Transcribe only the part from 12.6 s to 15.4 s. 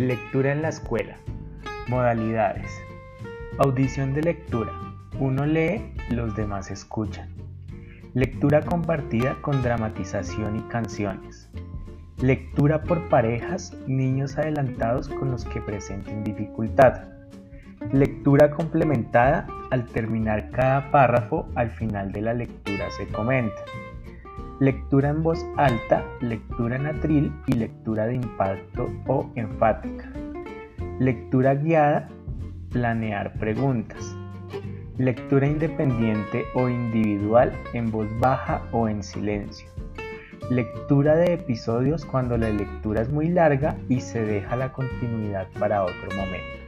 por parejas, niños adelantados con